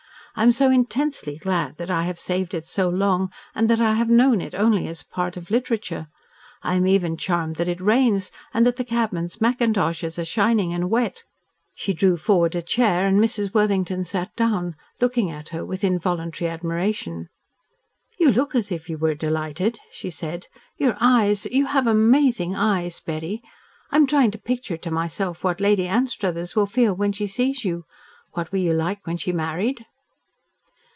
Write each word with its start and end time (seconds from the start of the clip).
I 0.33 0.43
am 0.43 0.53
so 0.53 0.71
intensely 0.71 1.35
glad 1.37 1.75
that 1.75 1.91
I 1.91 2.03
have 2.05 2.17
saved 2.17 2.53
it 2.53 2.63
so 2.63 2.87
long 2.87 3.33
and 3.53 3.69
that 3.69 3.81
I 3.81 3.95
have 3.95 4.09
known 4.09 4.39
it 4.39 4.55
only 4.55 4.87
as 4.87 5.03
part 5.03 5.35
of 5.35 5.51
literature. 5.51 6.07
I 6.63 6.75
am 6.75 6.87
even 6.87 7.17
charmed 7.17 7.57
that 7.57 7.67
it 7.67 7.81
rains, 7.81 8.31
and 8.53 8.65
that 8.65 8.77
the 8.77 8.85
cabmen's 8.85 9.41
mackintoshes 9.41 10.17
are 10.17 10.23
shining 10.23 10.73
and 10.73 10.89
wet." 10.89 11.25
She 11.75 11.91
drew 11.91 12.15
forward 12.15 12.55
a 12.55 12.61
chair, 12.61 13.05
and 13.05 13.19
Mrs. 13.19 13.53
Worthington 13.53 14.05
sat 14.05 14.33
down, 14.37 14.77
looking 15.01 15.29
at 15.29 15.49
her 15.49 15.65
with 15.65 15.83
involuntary 15.83 16.49
admiration. 16.49 17.27
"You 18.17 18.31
look 18.31 18.55
as 18.55 18.71
if 18.71 18.89
you 18.89 18.97
were 18.97 19.15
delighted," 19.15 19.81
she 19.91 20.09
said. 20.09 20.47
"Your 20.77 20.95
eyes 21.01 21.45
you 21.47 21.65
have 21.65 21.87
amazing 21.87 22.55
eyes, 22.55 23.01
Betty! 23.01 23.43
I 23.91 23.97
am 23.97 24.07
trying 24.07 24.31
to 24.31 24.37
picture 24.37 24.77
to 24.77 24.91
myself 24.91 25.43
what 25.43 25.59
Lady 25.59 25.89
Anstruthers 25.89 26.55
will 26.55 26.67
feel 26.67 26.95
when 26.95 27.11
she 27.11 27.27
sees 27.27 27.65
you. 27.65 27.83
What 28.31 28.53
were 28.53 28.59
you 28.59 28.71
like 28.71 29.05
when 29.05 29.17
she 29.17 29.33
married?" 29.33 29.85